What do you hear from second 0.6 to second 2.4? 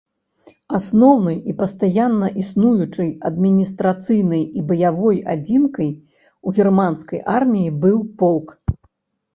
Асноўнай і пастаянна